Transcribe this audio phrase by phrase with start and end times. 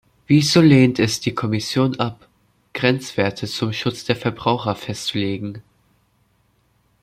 [0.25, 2.27] Wieso lehnt es die Kommission ab,
[2.73, 5.61] Grenzwerte zum Schutz der Verbraucher festzulegen?